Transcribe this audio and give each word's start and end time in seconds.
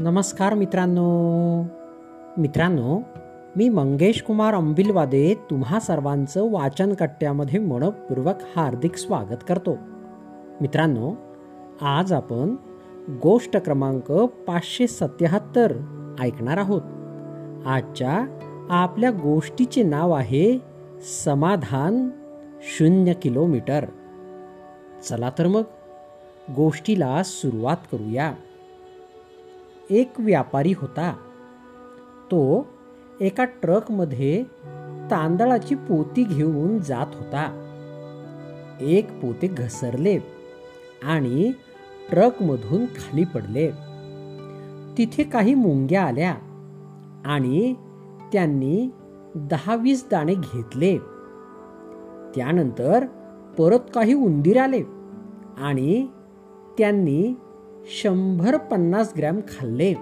नमस्कार 0.00 0.54
मित्रांनो. 0.54 1.62
मित्रांनो 2.38 3.00
मी 3.56 3.68
मंगेश 3.68 4.22
कुमार 4.22 4.54
अंबिलवादे 4.54 5.34
तुम्हा 5.50 5.80
सर्वांचं 5.80 6.50
वाचन 6.50 6.94
कट्ट्यामध्ये 6.94 7.60
मनपूर्वक 7.60 8.34
हार्दिक 8.56 8.96
स्वागत 8.96 9.36
करतो. 9.48 9.76
मित्रांनो 10.60 11.12
आज 11.82 12.12
आपण 12.12 12.56
गोष्ट 13.22 13.56
क्रमांक 13.56 14.12
पाचशे 14.12 14.86
सत्याहत्तर 14.86 15.72
ऐकणार 16.20 16.56
आहोत. 16.56 16.82
आजच्या 17.66 18.26
आपल्या 18.70 19.10
गोष्टीचे 19.10 19.82
नाव 19.82 20.10
आहे 20.10 20.58
समाधान 21.24 22.08
शून्य 22.62 23.12
किलोमीटर. 23.12 23.84
चला 25.08 25.30
तर 25.38 25.46
मग 25.46 25.62
गोष्टीला 26.56 27.22
सुरुवात 27.22 27.76
करूया. 27.92 28.32
एक 29.90 30.12
व्यापारी 30.18 30.72
होता. 30.76 31.12
तो 32.30 32.66
एका 33.20 33.44
ट्रकमध्ये 33.44 34.44
तांदळाची 35.10 35.74
पोती 35.74 36.24
घेऊन 36.24 36.78
जात 36.78 37.06
होता. 37.14 37.66
एक 38.80 39.20
पोते 39.20 39.46
घसरले 39.46 40.18
आणि 41.02 41.52
ट्रकमधून 42.10 42.84
खाली 42.84 43.24
पडले. 43.24 43.70
तिथे 44.98 45.22
काही 45.22 45.54
मुंग्या 45.54 46.02
आल्या 46.02 46.34
आणि 47.26 47.74
त्यांनी 48.32 48.90
दहा 49.34 49.74
वीस 49.74 50.08
दाणे 50.10 50.34
घेतले. 50.34 50.98
त्यानंतर 52.34 53.06
परत 53.58 53.80
काही 53.94 54.14
उंदीर 54.14 54.60
आले 54.60 54.82
आणि 55.58 56.08
त्यांनी 56.78 57.34
शंभर 57.86 58.56
पन्नास 58.56 59.12
ग्रॅम 59.16 59.40
खाल्ले 59.40 59.94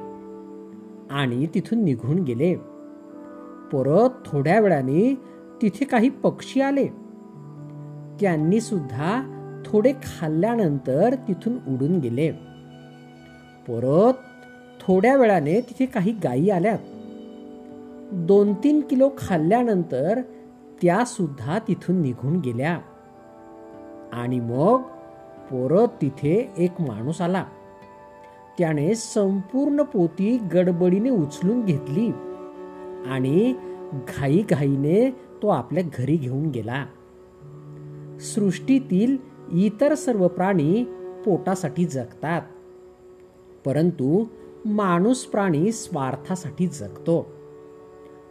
आणि 1.11 1.47
तिथून 1.55 1.85
निघून 1.85 2.19
गेले. 2.19 2.55
परत 3.73 4.11
थोड्या 4.27 4.61
वेळाने 4.61 5.15
तिथे 5.63 5.85
काही 5.85 6.09
पक्षी 6.09 6.61
आले. 6.61 6.87
त्यांनी 8.21 8.61
सुद्धा 8.61 9.35
थोडे 9.67 9.93
खाल्ल्यानंतर 9.93 11.15
तिथून 11.29 11.53
उडून 11.53 11.99
गेले. 11.99 12.31
परत 13.69 14.13
थोड्या 14.81 15.17
वेळाने 15.17 15.61
तिथे 15.61 15.87
काही 15.87 16.13
गायी 16.13 16.51
आल्यात. 16.51 16.79
दोन 18.13 18.55
तीन 18.55 18.81
किलो 18.81 19.11
खाल्ल्यानंतर 19.19 20.21
त्या 20.83 21.05
सुद्धा 21.05 21.59
तिथून 21.59 22.03
निघून 22.03 22.37
गेल्या. 22.37 22.79
आणि 24.13 24.41
मग 24.41 24.83
परत 25.53 25.89
तिथे 26.03 26.51
एक 26.59 26.81
माणूस 26.81 27.21
आला. 27.21 27.45
त्याने 28.59 28.95
संपूर्ण 28.95 29.83
पोती 29.83 30.39
गडबडीने 30.39 31.11
उचलून 31.11 31.65
घेतली 31.65 32.11
आणि 33.07 33.55
घाईघाईने 33.93 35.11
तो 35.43 35.49
आपल्या 35.49 35.85
घरी 35.99 36.17
घेऊन 36.17 36.47
गेला. 36.47 36.87
सृष्टीतील 38.21 39.17
इतर 39.53 39.95
सर्व 39.95 40.29
प्राणी 40.29 40.85
पोटासाठी 41.27 41.85
जगतात 41.85 42.43
परंतु 43.67 44.25
माणूस 44.65 45.25
प्राणी 45.25 45.73
स्वार्थासाठी 45.73 46.67
जगतो. 46.67 47.27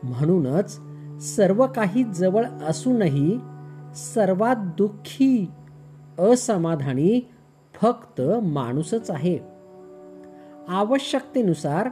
म्हणूनच 0.04 0.80
सर्व 1.22 1.68
काही 1.68 2.04
जवळ 2.04 2.46
असूनही 2.46 3.40
सर्वात 3.96 4.56
दुःखी 4.56 5.50
असमाधानी 6.20 7.32
फक्त 7.82 8.22
माणूसच 8.44 9.12
आहे. 9.12 9.57
आवश्यकतेनुसार 10.68 11.90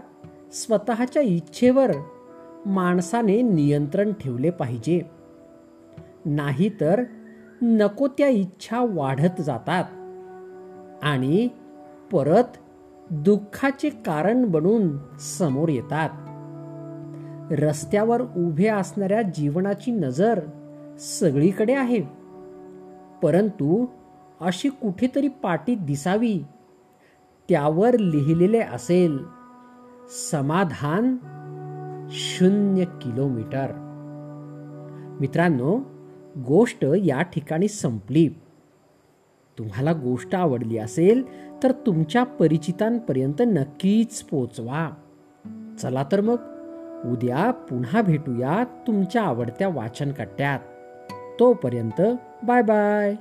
स्वतःच्या 0.52 1.22
इच्छेवर 1.22 1.92
माणसाने 2.66 3.42
नियंत्रण 3.42 4.12
ठेवले 4.12 4.50
पाहिजे. 4.50 5.02
नाहीतर 6.26 7.04
नको 7.62 8.08
त्या 8.08 8.28
इच्छा 8.28 8.80
वाढत 8.80 9.42
जातात. 9.42 9.84
आणि 11.04 11.48
परत 12.12 12.44
दुःखाचे 13.10 13.90
कारण 13.90 14.46
बनून 14.46 14.98
समोर 15.20 15.70
येतात. 15.70 16.10
रस्त्यावर 17.52 18.22
उभे 18.22 18.68
असणाऱ्या 18.68 19.22
जीवनाची 19.22 19.92
नजर 19.92 20.40
सगळीकडे 21.00 21.74
आहे. 21.74 22.00
परंतु 23.24 23.86
अशी 24.42 24.70
कुठेतरी 24.70 25.28
पाटी 25.28 25.76
दिसावी 25.76 26.44
त्यावर 27.50 27.98
लिहिलेले 27.98 28.60
असेल 28.60 29.20
समाधान 30.32 31.18
शून्य 32.10 32.86
किलोमीटर. 32.86 33.72
मित्रांनो 35.20 35.80
गोष्ट 36.48 36.86
या 37.04 37.22
ठिकाणी 37.22 37.68
संपली. 37.68 38.30
तुम्हाला 39.58 39.94
गोष्ट 39.94 40.36
आवडली 40.36 40.78
असेल 40.78 41.24
तर 41.64 41.72
तुमच्या 41.72 42.24
परिचितांपर्यंत 42.24 43.42
नक्कीच 43.42 44.22
पोचवा. 44.22 44.90
चला 45.82 46.04
तर 46.12 46.22
मग 46.22 46.38
उद्या 47.12 47.52
पुन्हा 47.52 48.02
भेटूया 48.02 48.64
तुमच्या 48.88 49.22
आवडत्या 49.22 49.68
वाचन 49.68 50.12
कट्ट्यात 50.12 50.60
तोपर्यंत 51.40 52.02
बाय 52.44 52.62
बाय. 52.62 53.16